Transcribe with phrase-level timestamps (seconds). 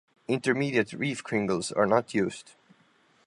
[0.27, 2.53] Intermediate reef cringles are not used.